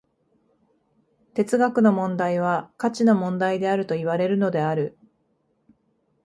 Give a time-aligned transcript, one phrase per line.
[1.35, 4.97] 哲学の問題は価値の問題であるといわれるのである。